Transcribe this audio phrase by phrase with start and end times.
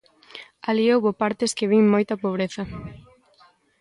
[0.69, 2.63] Alí houbo partes que vin moita pobreza.